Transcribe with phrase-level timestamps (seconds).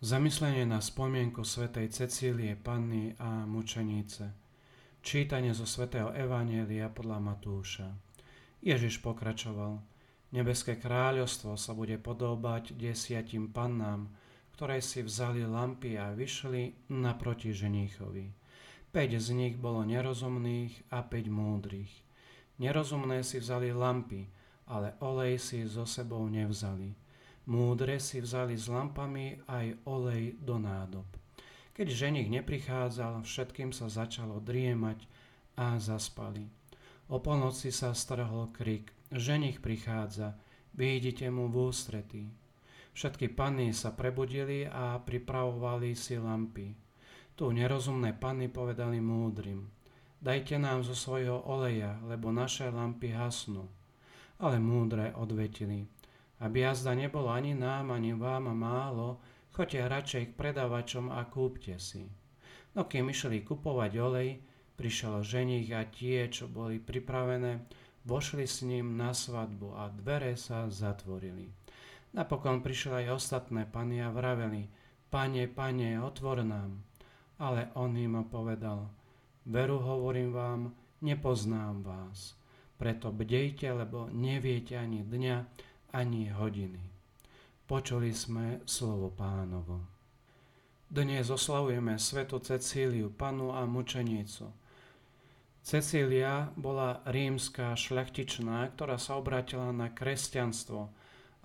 [0.00, 4.32] Zamyslenie na spomienku svätej Cecílie Panny a mučeníce.
[5.04, 7.92] Čítanie zo svätého Evanielia podľa Matúša.
[8.64, 9.76] Ježiš pokračoval.
[10.32, 14.08] Nebeské kráľovstvo sa bude podobať desiatim pannám,
[14.56, 18.32] ktoré si vzali lampy a vyšli naproti ženíchovi.
[18.88, 21.92] Peť z nich bolo nerozumných a päť múdrych.
[22.56, 24.24] Nerozumné si vzali lampy,
[24.64, 27.09] ale olej si so sebou nevzali.
[27.50, 31.02] Múdre si vzali s lampami aj olej do nádob.
[31.74, 35.02] Keď ženich neprichádzal, všetkým sa začalo driemať
[35.58, 36.46] a zaspali.
[37.10, 38.94] O polnoci sa strhol krik.
[39.10, 40.38] Ženich prichádza,
[40.78, 42.30] vidíte mu v ústretí.
[42.94, 46.70] Všetky panny sa prebudili a pripravovali si lampy.
[47.34, 49.66] Tu nerozumné panny povedali múdrym.
[50.22, 53.66] Dajte nám zo svojho oleja, lebo naše lampy hasnú.
[54.38, 55.90] Ale múdre odvetili.
[56.40, 59.20] Aby jazda nebolo ani nám, ani vám málo,
[59.52, 62.08] choďte radšej k predávačom a kúpte si.
[62.72, 64.40] No kým išli kupovať olej,
[64.80, 67.68] prišiel ženich a tie, čo boli pripravené,
[68.08, 71.52] vošli s ním na svadbu a dvere sa zatvorili.
[72.16, 74.66] Napokon prišli aj ostatné pany a vraveli,
[75.12, 76.82] pane, pane, otvor nám.
[77.38, 78.90] Ale on im povedal,
[79.46, 80.60] veru hovorím vám,
[81.04, 82.36] nepoznám vás.
[82.80, 85.36] Preto bdejte, lebo neviete ani dňa,
[85.90, 86.82] ani hodiny.
[87.66, 89.82] Počuli sme slovo pánovo.
[90.90, 94.50] Dnes oslavujeme svetu Cecíliu, panu a mučenicu.
[95.62, 100.90] Cecília bola rímska šľachtičná, ktorá sa obratila na kresťanstvo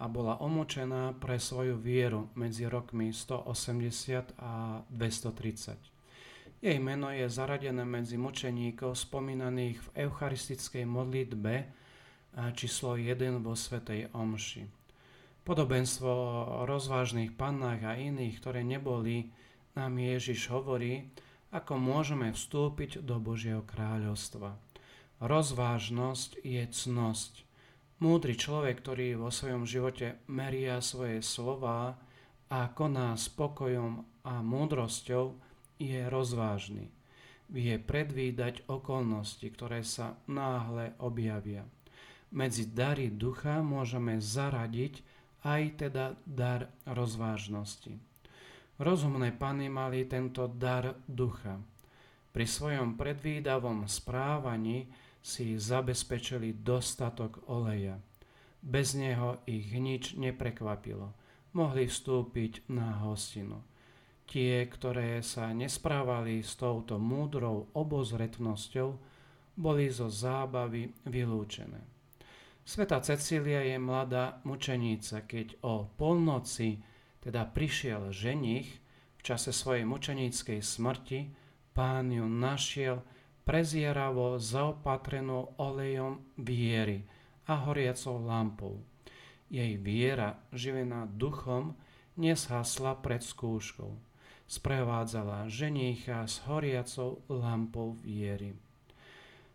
[0.00, 5.76] a bola omočená pre svoju vieru medzi rokmi 180 a 230.
[6.64, 11.83] Jej meno je zaradené medzi mučeníkov spomínaných v eucharistickej modlitbe
[12.34, 14.66] číslo 1 vo Svetej Omši.
[15.46, 16.34] Podobenstvo o
[16.66, 19.30] rozvážnych pannách a iných, ktoré neboli,
[19.78, 21.06] nám Ježiš hovorí,
[21.54, 24.58] ako môžeme vstúpiť do Božieho kráľovstva.
[25.22, 27.46] Rozvážnosť je cnosť.
[28.02, 31.94] Múdry človek, ktorý vo svojom živote meria svoje slova
[32.50, 35.38] a koná spokojom a múdrosťou,
[35.78, 36.90] je rozvážny.
[37.46, 41.62] Vie predvídať okolnosti, ktoré sa náhle objavia
[42.32, 45.04] medzi dary ducha môžeme zaradiť
[45.44, 48.00] aj teda dar rozvážnosti.
[48.80, 51.60] Rozumné pany mali tento dar ducha.
[52.34, 54.90] Pri svojom predvídavom správaní
[55.22, 58.02] si zabezpečili dostatok oleja.
[58.58, 61.14] Bez neho ich nič neprekvapilo.
[61.54, 63.62] Mohli vstúpiť na hostinu.
[64.26, 68.88] Tie, ktoré sa nesprávali s touto múdrou obozretnosťou,
[69.54, 71.93] boli zo zábavy vylúčené.
[72.64, 76.80] Sveta Cecília je mladá mučeníca, keď o polnoci
[77.20, 78.68] teda prišiel ženich
[79.16, 81.28] v čase svojej mučeníckej smrti,
[81.76, 83.04] pán ju našiel
[83.44, 87.04] prezieravo zaopatrenú olejom viery
[87.44, 88.80] a horiacou lampou.
[89.52, 91.76] Jej viera, živená duchom,
[92.16, 93.92] neshasla pred skúškou.
[94.48, 98.56] Sprevádzala ženícha s horiacou lampou viery.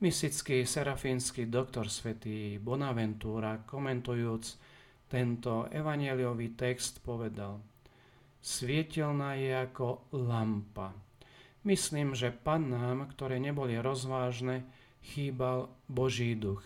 [0.00, 4.56] Mystický serafínsky doktor svätý Bonaventura komentujúc
[5.12, 7.60] tento evanieliový text povedal
[8.40, 10.96] Svietelná je ako lampa.
[11.68, 14.64] Myslím, že pannám, ktoré neboli rozvážne,
[15.04, 16.64] chýbal Boží duch.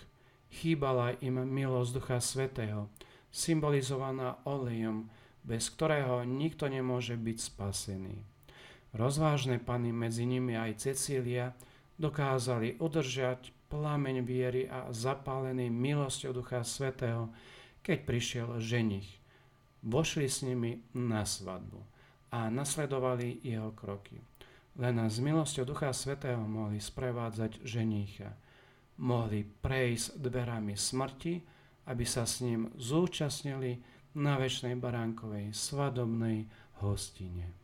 [0.55, 2.87] Chýbala im milosť Ducha Svetého,
[3.35, 5.11] symbolizovaná olejom,
[5.43, 8.15] bez ktorého nikto nemôže byť spasený.
[8.95, 11.51] Rozvážne panny, medzi nimi aj Cecília,
[11.99, 17.31] dokázali udržať plameň viery a zapálený milosťou Ducha Svetého,
[17.83, 19.09] keď prišiel ženich.
[19.85, 21.83] Vošli s nimi na svadbu
[22.33, 24.17] a nasledovali jeho kroky.
[24.75, 28.35] Len s milosťou Ducha Svetého mohli sprevádzať ženícha.
[28.99, 31.35] Mohli prejsť dverami smrti,
[31.91, 33.79] aby sa s ním zúčastnili
[34.15, 36.47] na väčšnej baránkovej svadobnej
[36.83, 37.64] hostine.